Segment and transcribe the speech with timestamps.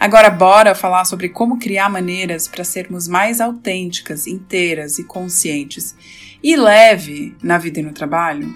[0.00, 5.94] Agora, bora falar sobre como criar maneiras para sermos mais autênticas, inteiras e conscientes
[6.42, 8.48] e leve na vida e no trabalho?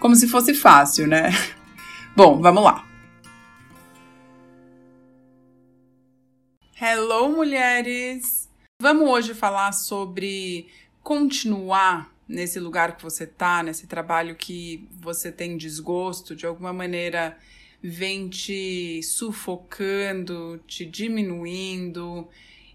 [0.00, 1.28] Como se fosse fácil, né?
[2.16, 2.88] Bom, vamos lá.
[6.80, 8.48] Hello, mulheres!
[8.80, 10.68] Vamos hoje falar sobre
[11.02, 17.36] continuar nesse lugar que você tá, nesse trabalho que você tem desgosto, de alguma maneira
[17.82, 22.28] vem te sufocando, te diminuindo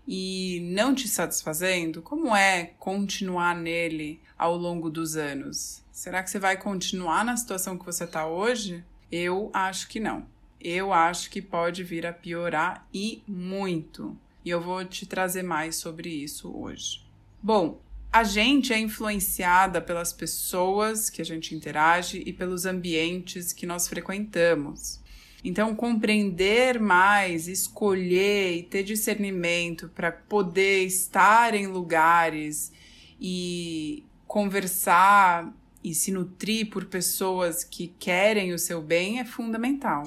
[0.08, 2.02] e não te satisfazendo?
[2.02, 5.82] Como é continuar nele ao longo dos anos?
[5.92, 8.84] Será que você vai continuar na situação que você está hoje?
[9.12, 10.26] Eu acho que não.
[10.60, 14.18] Eu acho que pode vir a piorar e muito.
[14.44, 17.04] E eu vou te trazer mais sobre isso hoje.
[17.42, 17.80] Bom,
[18.14, 23.88] a gente é influenciada pelas pessoas que a gente interage e pelos ambientes que nós
[23.88, 25.02] frequentamos.
[25.44, 32.72] Então, compreender mais, escolher e ter discernimento para poder estar em lugares
[33.20, 35.52] e conversar
[35.84, 40.04] e se nutrir por pessoas que querem o seu bem é fundamental.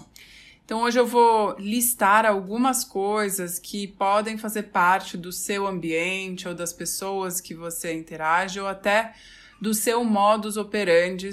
[0.66, 6.54] Então, hoje eu vou listar algumas coisas que podem fazer parte do seu ambiente ou
[6.56, 9.14] das pessoas que você interage ou até
[9.60, 11.30] do seu modus operandi.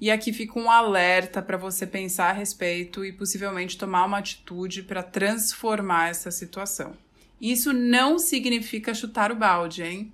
[0.00, 4.84] E aqui fica um alerta para você pensar a respeito e possivelmente tomar uma atitude
[4.84, 6.96] para transformar essa situação.
[7.40, 10.12] Isso não significa chutar o balde, hein?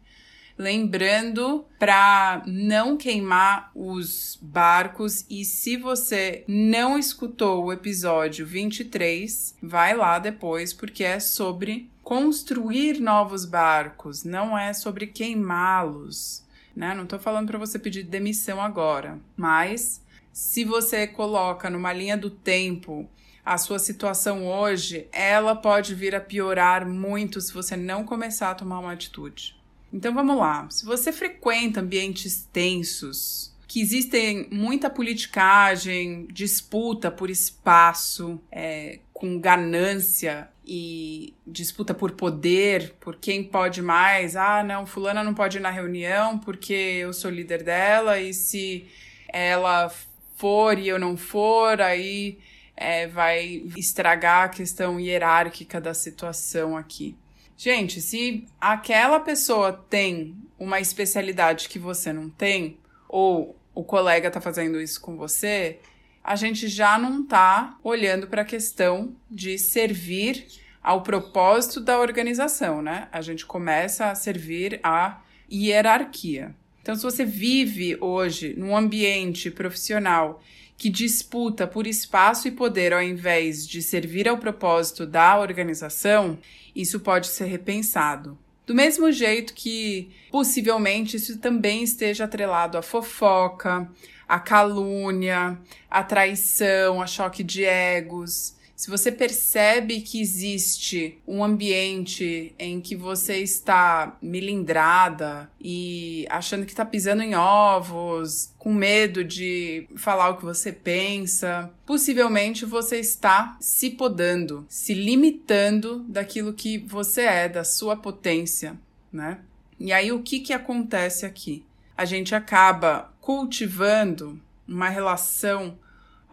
[0.56, 9.96] Lembrando para não queimar os barcos e se você não escutou o episódio 23, vai
[9.96, 16.44] lá depois porque é sobre construir novos barcos, não é sobre queimá-los,
[16.76, 16.94] né?
[16.94, 20.00] Não estou falando para você pedir demissão agora, mas
[20.32, 23.10] se você coloca numa linha do tempo
[23.44, 28.54] a sua situação hoje, ela pode vir a piorar muito se você não começar a
[28.54, 29.63] tomar uma atitude.
[29.94, 30.68] Então vamos lá.
[30.70, 40.48] Se você frequenta ambientes tensos, que existem muita politicagem, disputa por espaço, é, com ganância
[40.66, 44.34] e disputa por poder, por quem pode mais.
[44.34, 48.88] Ah, não, fulana não pode ir na reunião porque eu sou líder dela e se
[49.28, 49.92] ela
[50.34, 52.40] for e eu não for, aí
[52.76, 57.16] é, vai estragar a questão hierárquica da situação aqui.
[57.56, 62.78] Gente, se aquela pessoa tem uma especialidade que você não tem,
[63.08, 65.78] ou o colega tá fazendo isso com você,
[66.22, 70.46] a gente já não tá olhando para a questão de servir
[70.82, 73.08] ao propósito da organização, né?
[73.12, 76.54] A gente começa a servir à hierarquia.
[76.82, 80.42] Então, se você vive hoje num ambiente profissional
[80.76, 86.38] que disputa por espaço e poder ao invés de servir ao propósito da organização,
[86.74, 88.36] isso pode ser repensado.
[88.66, 93.88] Do mesmo jeito que possivelmente isso também esteja atrelado à fofoca,
[94.26, 95.58] à calúnia,
[95.90, 102.96] à traição, a choque de egos, se você percebe que existe um ambiente em que
[102.96, 110.36] você está melindrada e achando que está pisando em ovos, com medo de falar o
[110.36, 117.62] que você pensa, possivelmente você está se podando, se limitando daquilo que você é, da
[117.62, 118.76] sua potência,
[119.12, 119.38] né?
[119.78, 121.64] E aí o que que acontece aqui?
[121.96, 125.78] A gente acaba cultivando uma relação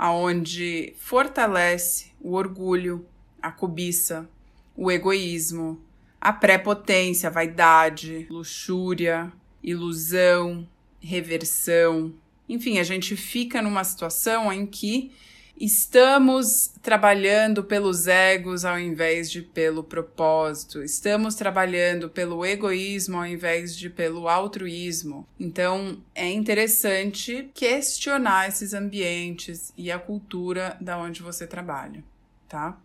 [0.01, 3.05] aonde fortalece o orgulho,
[3.39, 4.27] a cobiça,
[4.75, 5.79] o egoísmo,
[6.19, 9.31] a prepotência, a vaidade, luxúria,
[9.61, 10.67] ilusão,
[10.99, 12.15] reversão.
[12.49, 15.11] Enfim, a gente fica numa situação em que
[15.63, 20.81] Estamos trabalhando pelos egos ao invés de pelo propósito.
[20.81, 25.27] Estamos trabalhando pelo egoísmo ao invés de pelo altruísmo.
[25.39, 32.03] Então, é interessante questionar esses ambientes e a cultura da onde você trabalha,
[32.49, 32.75] tá?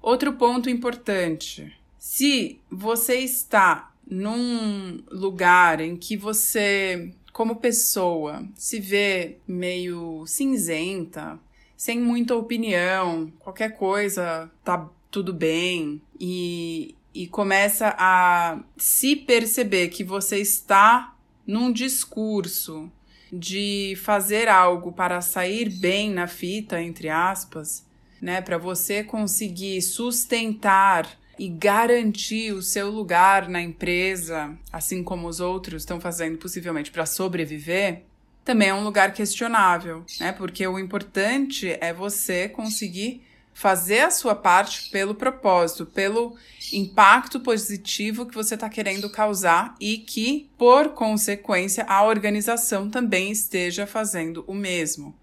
[0.00, 9.36] Outro ponto importante: se você está num lugar em que você, como pessoa, se vê
[9.46, 11.38] meio cinzenta,
[11.80, 16.02] sem muita opinião, qualquer coisa tá tudo bem.
[16.20, 21.16] E, e começa a se perceber que você está
[21.46, 22.92] num discurso
[23.32, 27.82] de fazer algo para sair bem na fita, entre aspas,
[28.20, 35.40] né, para você conseguir sustentar e garantir o seu lugar na empresa, assim como os
[35.40, 38.02] outros estão fazendo possivelmente para sobreviver,
[38.44, 40.32] também é um lugar questionável, né?
[40.32, 43.22] Porque o importante é você conseguir
[43.52, 46.34] fazer a sua parte pelo propósito, pelo
[46.72, 53.86] impacto positivo que você está querendo causar e que, por consequência, a organização também esteja
[53.86, 55.14] fazendo o mesmo,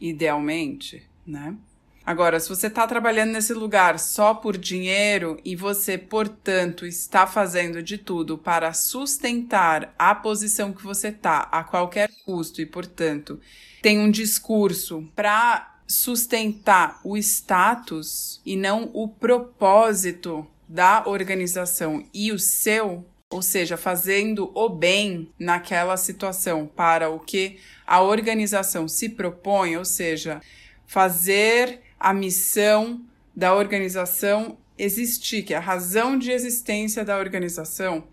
[0.00, 1.56] idealmente, né?
[2.04, 7.82] Agora, se você está trabalhando nesse lugar só por dinheiro e você, portanto, está fazendo
[7.82, 13.38] de tudo para sustentar a posição que você está a qualquer custo e, portanto,
[13.82, 22.38] tem um discurso para sustentar o status e não o propósito da organização e o
[22.38, 29.76] seu, ou seja, fazendo o bem naquela situação para o que a organização se propõe,
[29.76, 30.40] ou seja,
[30.86, 33.02] fazer a missão
[33.36, 38.04] da organização existir, que é a razão de existência da organização.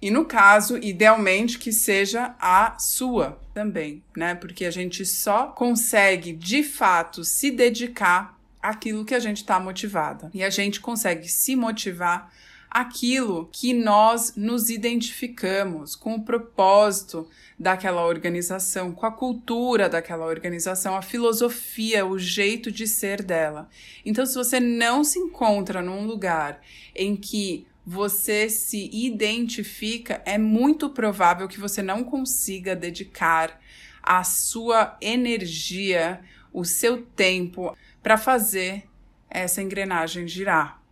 [0.00, 4.34] E no caso, idealmente que seja a sua também, né?
[4.34, 10.30] Porque a gente só consegue de fato se dedicar àquilo que a gente está motivada.
[10.34, 12.32] E a gente consegue se motivar
[12.74, 20.96] aquilo que nós nos identificamos com o propósito daquela organização, com a cultura daquela organização,
[20.96, 23.68] a filosofia, o jeito de ser dela.
[24.04, 26.60] Então, se você não se encontra num lugar
[26.96, 33.60] em que você se identifica, é muito provável que você não consiga dedicar
[34.02, 36.20] a sua energia,
[36.52, 38.82] o seu tempo para fazer
[39.30, 40.83] essa engrenagem girar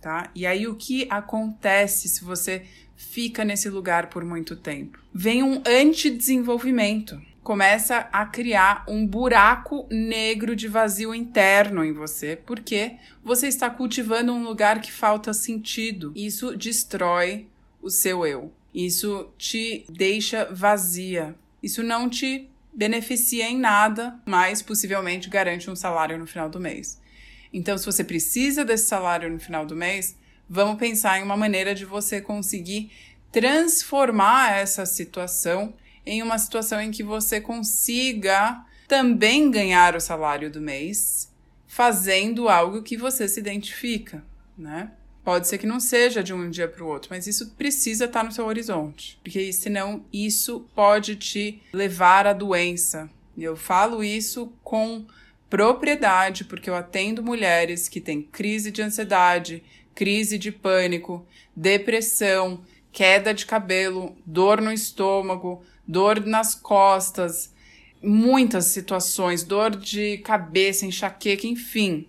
[0.00, 0.30] tá?
[0.34, 2.64] E aí o que acontece se você
[2.96, 4.98] fica nesse lugar por muito tempo?
[5.14, 7.20] Vem um antidesenvolvimento.
[7.42, 14.32] Começa a criar um buraco negro de vazio interno em você, porque você está cultivando
[14.32, 16.12] um lugar que falta sentido.
[16.14, 17.46] Isso destrói
[17.80, 18.52] o seu eu.
[18.74, 21.34] Isso te deixa vazia.
[21.62, 27.00] Isso não te beneficia em nada, mas possivelmente garante um salário no final do mês.
[27.52, 30.16] Então, se você precisa desse salário no final do mês,
[30.48, 32.90] vamos pensar em uma maneira de você conseguir
[33.30, 35.74] transformar essa situação
[36.04, 41.30] em uma situação em que você consiga também ganhar o salário do mês
[41.66, 44.24] fazendo algo que você se identifica,
[44.56, 44.90] né?
[45.22, 48.24] Pode ser que não seja de um dia para o outro, mas isso precisa estar
[48.24, 53.10] no seu horizonte, porque senão isso pode te levar à doença.
[53.36, 55.04] Eu falo isso com
[55.48, 59.62] propriedade, porque eu atendo mulheres que têm crise de ansiedade,
[59.94, 62.62] crise de pânico, depressão,
[62.92, 67.52] queda de cabelo, dor no estômago, dor nas costas,
[68.02, 72.06] muitas situações, dor de cabeça, enxaqueca, enfim,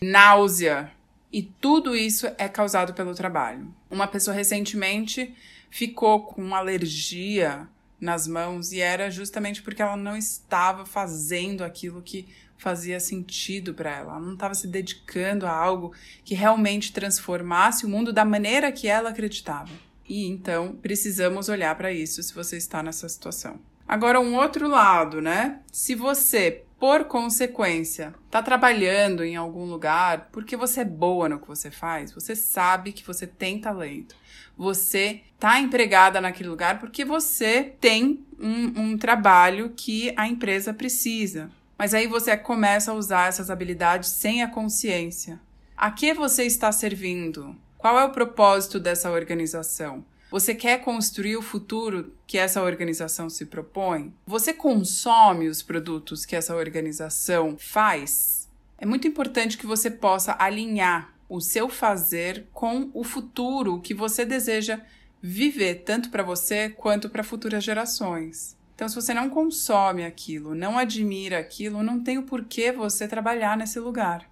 [0.00, 0.92] náusea.
[1.32, 3.74] E tudo isso é causado pelo trabalho.
[3.90, 5.34] Uma pessoa recentemente
[5.70, 7.66] ficou com alergia
[8.02, 12.26] nas mãos e era justamente porque ela não estava fazendo aquilo que
[12.58, 14.12] fazia sentido para ela.
[14.12, 15.92] Ela não estava se dedicando a algo
[16.24, 19.70] que realmente transformasse o mundo da maneira que ela acreditava.
[20.08, 23.60] E então precisamos olhar para isso se você está nessa situação.
[23.86, 25.60] Agora, um outro lado, né?
[25.70, 31.46] Se você, por consequência, está trabalhando em algum lugar porque você é boa no que
[31.46, 34.16] você faz, você sabe que você tem talento,
[34.58, 41.52] você está empregada naquele lugar porque você tem um, um trabalho que a empresa precisa.
[41.78, 45.40] Mas aí você começa a usar essas habilidades sem a consciência.
[45.76, 47.56] A que você está servindo?
[47.78, 50.04] Qual é o propósito dessa organização?
[50.32, 54.14] Você quer construir o futuro que essa organização se propõe?
[54.26, 58.48] Você consome os produtos que essa organização faz?
[58.78, 64.24] É muito importante que você possa alinhar o seu fazer com o futuro que você
[64.24, 64.80] deseja
[65.20, 68.56] viver, tanto para você quanto para futuras gerações.
[68.74, 73.54] Então, se você não consome aquilo, não admira aquilo, não tem o porquê você trabalhar
[73.54, 74.26] nesse lugar.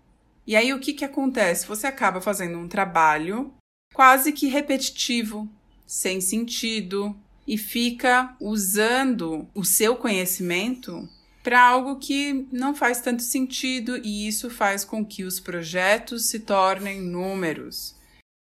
[0.47, 1.67] E aí, o que, que acontece?
[1.67, 3.53] Você acaba fazendo um trabalho
[3.93, 5.47] quase que repetitivo,
[5.91, 11.09] sem sentido, e fica usando o seu conhecimento
[11.43, 16.39] para algo que não faz tanto sentido, e isso faz com que os projetos se
[16.39, 17.97] tornem números.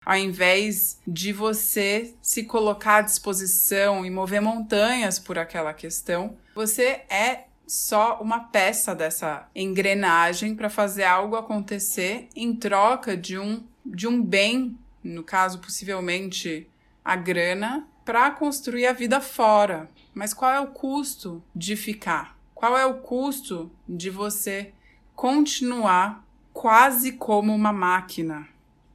[0.06, 7.02] Ao invés de você se colocar à disposição e mover montanhas por aquela questão, você
[7.10, 14.06] é só uma peça dessa engrenagem para fazer algo acontecer em troca de um, de
[14.06, 16.69] um bem, no caso, possivelmente
[17.10, 19.90] a grana, para construir a vida fora.
[20.14, 22.38] Mas qual é o custo de ficar?
[22.54, 24.72] Qual é o custo de você
[25.16, 28.46] continuar quase como uma máquina?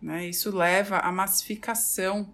[0.01, 0.29] Né?
[0.29, 2.29] Isso leva à massificação.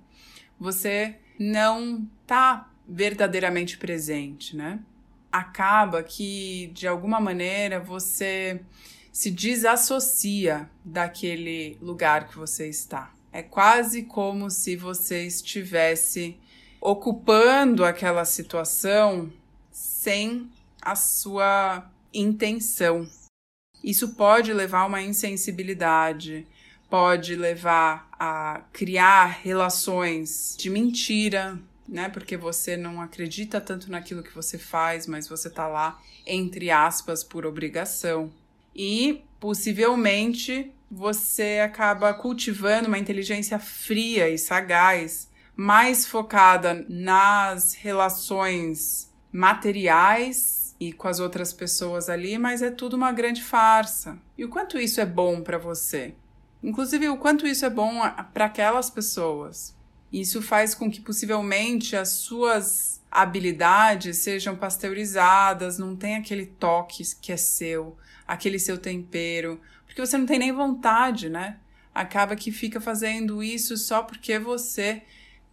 [0.59, 4.79] Você não está verdadeiramente presente, né?
[5.31, 8.61] Acaba que, de alguma maneira, você
[9.11, 13.11] se desassocia daquele lugar que você está.
[13.31, 16.37] É quase como se você estivesse
[16.81, 19.31] ocupando aquela situação
[19.71, 20.49] sem
[20.81, 23.07] a sua intenção.
[23.83, 26.45] Isso pode levar a uma insensibilidade,
[26.89, 31.57] pode levar a criar relações de mentira,
[31.87, 32.09] né?
[32.09, 37.23] Porque você não acredita tanto naquilo que você faz, mas você tá lá, entre aspas,
[37.23, 38.31] por obrigação.
[38.75, 50.75] E possivelmente você acaba cultivando uma inteligência fria e sagaz, mais focada nas relações materiais
[50.77, 54.17] e com as outras pessoas ali, mas é tudo uma grande farsa.
[54.37, 56.13] E o quanto isso é bom para você?
[56.61, 58.01] Inclusive, o quanto isso é bom
[58.33, 59.73] para aquelas pessoas.
[60.11, 67.31] Isso faz com que possivelmente as suas habilidades sejam pasteurizadas, não tem aquele toque que
[67.31, 67.97] é seu,
[68.31, 71.57] aquele seu tempero, porque você não tem nem vontade, né?
[71.93, 75.01] Acaba que fica fazendo isso só porque você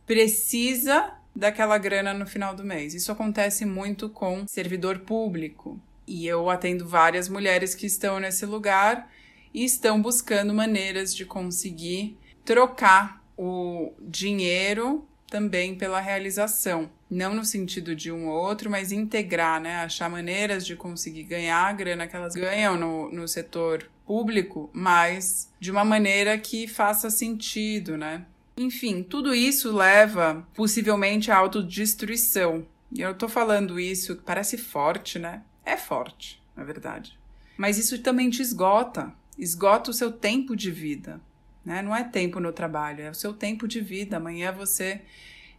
[0.06, 2.94] precisa daquela grana no final do mês.
[2.94, 5.80] Isso acontece muito com servidor público.
[6.06, 9.11] E eu atendo várias mulheres que estão nesse lugar
[9.52, 16.88] e estão buscando maneiras de conseguir trocar o dinheiro também pela realização.
[17.11, 19.77] Não no sentido de um ou outro, mas integrar, né?
[19.77, 25.50] Achar maneiras de conseguir ganhar a grana que elas ganham no, no setor público, mas
[25.59, 28.25] de uma maneira que faça sentido, né?
[28.57, 32.67] Enfim, tudo isso leva possivelmente à autodestruição.
[32.93, 35.43] E eu tô falando isso, parece forte, né?
[35.65, 37.19] É forte, na verdade.
[37.57, 41.21] Mas isso também te esgota esgota o seu tempo de vida.
[41.65, 41.81] Né?
[41.81, 44.17] Não é tempo no trabalho, é o seu tempo de vida.
[44.17, 45.00] Amanhã você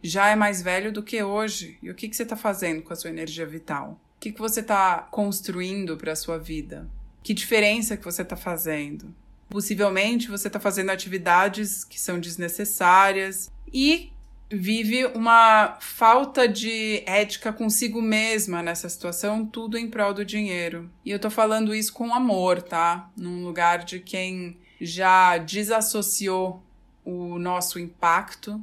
[0.02, 1.78] já é mais velho do que hoje.
[1.82, 4.00] E o que, que você está fazendo com a sua energia vital?
[4.16, 6.88] O que, que você está construindo para a sua vida?
[7.22, 9.14] Que diferença que você está fazendo?
[9.48, 14.12] Possivelmente você está fazendo atividades que são desnecessárias e
[14.50, 20.90] vive uma falta de ética consigo mesma nessa situação, tudo em prol do dinheiro.
[21.04, 23.10] E eu tô falando isso com amor, tá?
[23.16, 26.62] Num lugar de quem já desassociou
[27.04, 28.60] o nosso impacto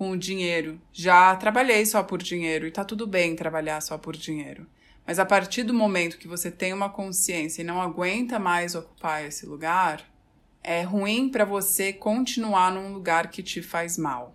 [0.00, 0.80] com o dinheiro.
[0.94, 4.66] Já trabalhei só por dinheiro e tá tudo bem trabalhar só por dinheiro.
[5.06, 9.22] Mas a partir do momento que você tem uma consciência e não aguenta mais ocupar
[9.22, 10.02] esse lugar,
[10.64, 14.34] é ruim para você continuar num lugar que te faz mal.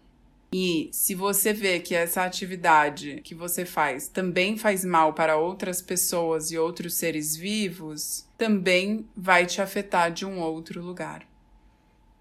[0.53, 5.81] E se você vê que essa atividade que você faz também faz mal para outras
[5.81, 11.25] pessoas e outros seres vivos, também vai te afetar de um outro lugar.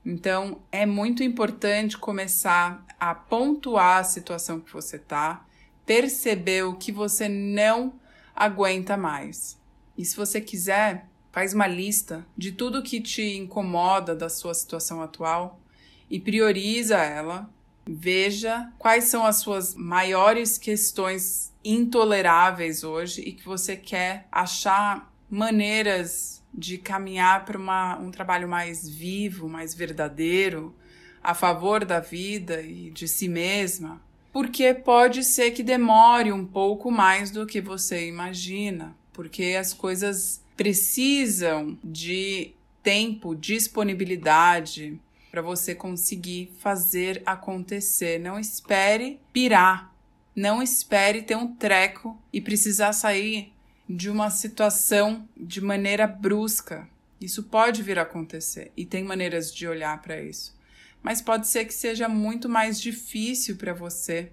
[0.05, 5.47] Então, é muito importante começar a pontuar a situação que você está,
[5.87, 7.95] perceber o que você não
[8.35, 9.59] aguenta mais.
[9.97, 15.01] E se você quiser, faz uma lista de tudo que te incomoda da sua situação
[15.01, 15.61] atual
[16.11, 17.49] e prioriza ela
[17.87, 26.43] Veja quais são as suas maiores questões intoleráveis hoje e que você quer achar maneiras
[26.53, 30.75] de caminhar para um trabalho mais vivo, mais verdadeiro,
[31.23, 34.01] a favor da vida e de si mesma.
[34.33, 40.43] Porque pode ser que demore um pouco mais do que você imagina, porque as coisas
[40.57, 42.53] precisam de
[42.83, 45.01] tempo, disponibilidade,
[45.31, 48.21] para você conseguir fazer acontecer.
[48.21, 49.93] Não espere pirar.
[50.35, 53.54] Não espere ter um treco e precisar sair
[53.89, 56.89] de uma situação de maneira brusca.
[57.21, 60.55] Isso pode vir a acontecer e tem maneiras de olhar para isso.
[61.03, 64.31] Mas pode ser que seja muito mais difícil para você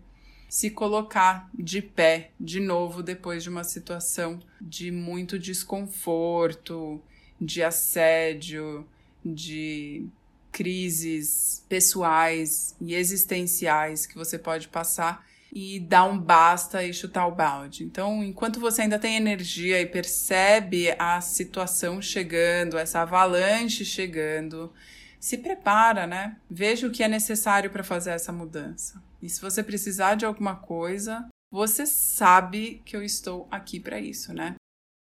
[0.49, 7.01] se colocar de pé de novo depois de uma situação de muito desconforto,
[7.39, 8.85] de assédio,
[9.23, 10.05] de
[10.51, 17.35] crises pessoais e existenciais que você pode passar e dar um basta e chutar o
[17.35, 17.83] balde.
[17.83, 24.71] Então, enquanto você ainda tem energia e percebe a situação chegando, essa avalanche chegando,
[25.19, 26.37] se prepara, né?
[26.49, 29.03] Veja o que é necessário para fazer essa mudança.
[29.21, 34.33] E se você precisar de alguma coisa, você sabe que eu estou aqui para isso,
[34.33, 34.55] né?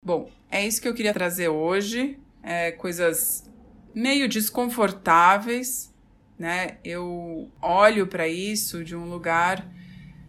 [0.05, 2.19] Bom, é isso que eu queria trazer hoje.
[2.43, 3.51] É, coisas
[3.95, 5.91] meio desconfortáveis,
[6.39, 6.77] né?
[6.85, 9.67] Eu olho para isso de um lugar